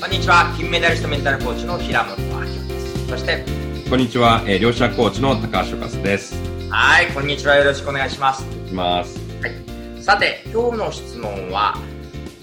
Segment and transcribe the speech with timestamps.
[0.00, 0.54] こんにちは。
[0.56, 3.08] 金メダリストメンタルコーチの平本明です。
[3.08, 3.44] そして。
[3.90, 6.36] こんにちは、えー、両者コーチの高橋和です。
[6.70, 7.08] はい。
[7.08, 7.56] こんにちは。
[7.56, 8.44] よろしくお願いします。
[8.44, 9.18] いきます。
[9.42, 10.02] はい。
[10.02, 11.74] さて今日の質問は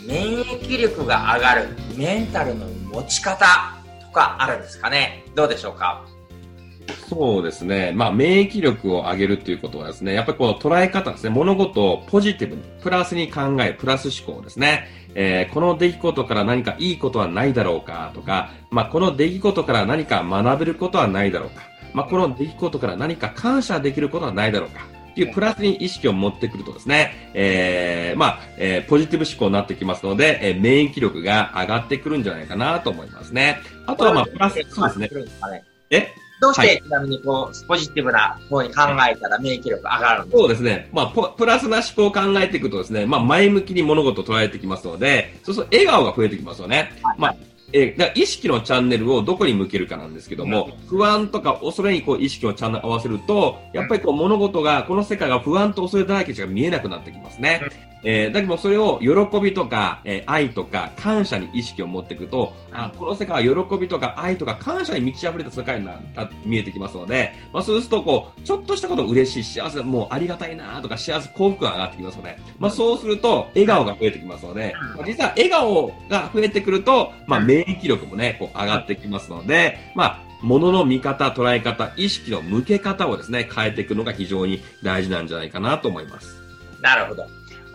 [0.06, 3.46] 免疫力が上がるメンタルの持ち方
[4.02, 5.24] とかあるんですかね。
[5.34, 6.06] どうでしょうか？
[7.10, 7.92] そうですね。
[7.96, 14.88] まあ、免疫力を上げるっていうことはですね、やっぱりこの捉え方ですね、物事をポジティブに、プラスに考え、プラス思考ですね。
[15.16, 21.64] えー、この出来事から何かいいことはないだろうかとか、まあ、この出来事から何か学べることはないだろうか、
[21.94, 33.60] まあ、この出来事から何か感謝できることはないだろうか、っていうプラスに意識を持ってくるとですね、えー、まあ、えー、ポジティブ思考になってきますので、えー、免疫力が上がってくるんじゃないかなと思いますね。
[33.86, 35.10] あとはまあ、プラス、そうですね。
[35.90, 36.08] え？
[36.42, 40.38] どうして、ちなみにこう、ポジティブな方に考えたら免疫力上がるんですか？
[40.38, 40.90] そうですね。
[40.92, 46.92] まあ、プラスな思考を考えていくとですね、まあ、前向きに物事を捉えてきますので、そうすると笑顔が増えてきますよね。
[47.02, 47.36] はい、まあ
[47.74, 57.62] えー、だ意識のチャンネルをどこに向けるかなんですけども、不安とか恐れにこう意識をチャンネル合わせると、やっぱりこう物事が、この世界が不安と恐れだらけしか見えなくなってきますね。
[58.06, 66.00] えー、だけどそれを喜びとか、えー、愛とか感謝に意識を持っていくと、あこの世界は喜びとか愛とか感謝に満ち溢れた世界にな
[66.46, 86.40] 見えてきますので、まあ、そうするとこう、ちょっとしたこと嬉しい、幸せ、もうありがたいなとか幸せ、幸福が上がってきますので、まあ、そうすると笑顔が増えてきますので、まあ、実は笑顔が増えてくると、まあ、免疫力もね、こう上がってきますので、まあ、物の見方、捉え方、意識の向け方をですね、変えていくのが非常に大事なんじゃないかなと思います。
[86.82, 87.26] なるほど。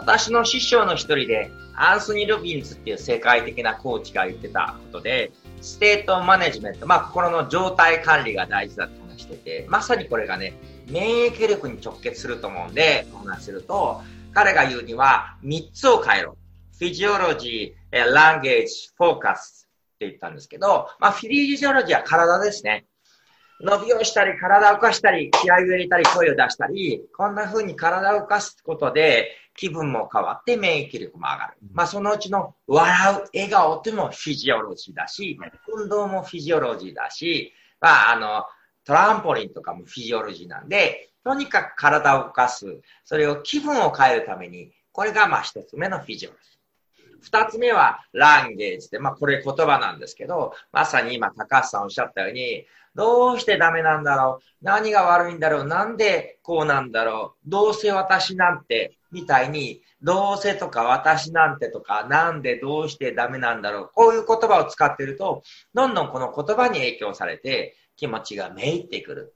[0.01, 10.55] 私の師匠の一人で、アンソニー・ロビンズっていう世界的なコーチが言ってたことで、 state management、まあ、心の状態管理が大事だって話してて、まさにこれがね、
[10.89, 14.01] 免疫力に直結すると思うんで、お話すると、
[14.33, 16.39] 彼が言うには、3つを変えろ。
[16.79, 22.87] フィジオロジー、ランゲージ、フォーカスって言ったんですけど、まあ、 physiology は体ですね。
[23.63, 31.59] 伸びをしたり、体を動かしたり、気合を入れたり、声を出したり、こんな風に体を動かすことで、気分も変わって免疫力も上がる。
[31.73, 35.39] まあ、そのうちの笑う、笑顔っていうのも physiology だし、
[35.69, 38.45] 運動もフィジオロジーだし、まあ、あの、
[38.85, 42.81] トランポリンとかもフィジオロジーなんで、とにかく体を動かす。
[43.05, 46.60] それを気分を変えるために、これがまあ一つ目のフィジオロジー。
[47.21, 63.91] 二つ目はランゲージで、まあこれ言葉なんですけど、まさに今高橋さんおっしゃったように、どうしてダメなんだろう何が悪いんだろうなんでこうなんだろうどうせ私なんてみたいに、どうせとか私なんてとか、なんでどうしてダメなんだろう。
[63.95, 65.43] こういう言葉を使ってると、
[65.75, 69.35] どんどんこの言葉に影響されて気持ちがめいってくる。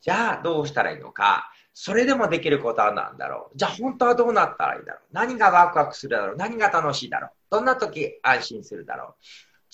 [0.00, 1.50] じゃあどうしたらいいのか。
[1.78, 3.58] それでもできることは何だろう？
[3.58, 5.02] じゃあ本当はどうなったらいいだろう？
[5.12, 6.36] 何がワクワクするだろう？
[6.36, 7.30] 何が楽しいだろう？
[7.50, 9.14] どんな時安心するだろう？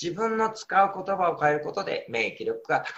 [0.02, 2.92] 自分の使う言葉を変えることで免疫力が高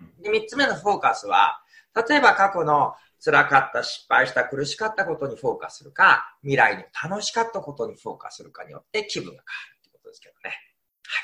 [0.00, 0.22] まる。
[0.24, 1.60] で、三つ目のフォーカスは、
[2.08, 2.94] 例えば過去の
[3.24, 9.42] 辛かった、失敗した、苦しかったことにフォーカスするか、未来に楽しかったことにフォーカスするかによって気分が変わ
[9.72, 10.56] るってことですけどね。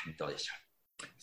[0.05, 0.62] はい、どうでしょう？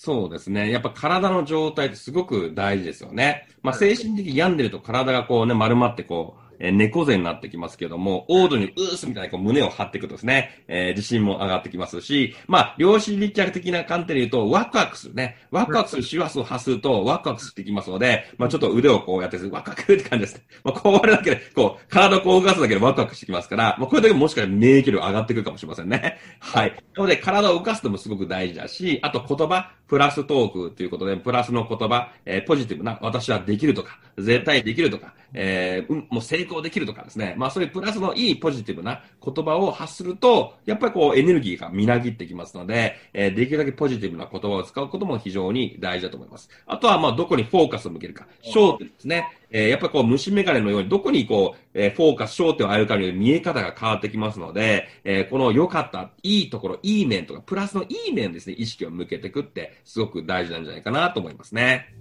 [0.02, 0.70] そうですね。
[0.70, 3.46] やっぱ体の状態ってすごく大事ですよね。
[3.62, 15.38] まあ精神的に病んでると体がこうね、丸まってこう、え、猫背になってきますけども、オードにうーすみたいにこう胸を張っていくとですね、えー、自信も上がってきますし、まあ、量子力学的な観点で言うと、ワクワクするね。
[15.50, 20.42] ワクワクする周波数を発すると、ワクワクしてきますので、まあ、ちょっと腕をこうやって、ワクワクって感じですね。
[20.62, 26.18] まあ、こうやるだけで、こう、体をこう動かすだけでワクワクしてきますから、まあ、これだけもしかしたら免疫力上がってくるかもしれませんね。
[26.40, 26.74] はい。
[26.94, 37.34] なので、体を動かすのもすごく大事だし、あと言葉、プラストークということで、プラスの言葉、えー、ポジティブな、私はできるとか、絶対できるとか、えー、もう成功できるとかですね。
[37.36, 46.50] まあそういうプラスのいいポジティブな言葉を発すると、やっぱりこうエネルギーがみなぎってきますので、えー、できるだけポジティブな言葉を使うことも非常に大事だと思います。
[46.66, 49.36] あとはまあどこにフォーカスを向けるか、焦点ですね。
[49.52, 61.92] えー、やっぱりこう虫眼鏡のようにどこにこう、えー、フォーカス、焦点を当てるかにより見え方が変わってきますので、えー、この良かった、いいところ、いい面とか、プラスのいい面ですね、意識を向けていくって、すごく大事なんじゃないかなと思いますね。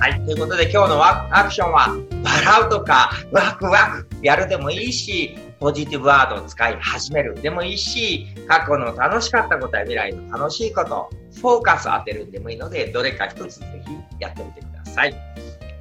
[0.00, 0.24] はい。
[0.24, 1.88] ということで今日のワークアクションは、
[2.24, 15.14] 笑うとか、ワクワクやるでもいいし、ポジティブワードを使い始めるでもいいし、過去の楽しかったことや未来の楽しいこと、フォーカスを当てるんでもいいので、どれか一つぜひやってみてください。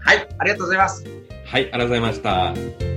[0.02, 0.28] はい。
[0.38, 1.06] ありがとうございます。
[1.46, 1.62] はい。
[1.62, 2.89] ありがとうございました。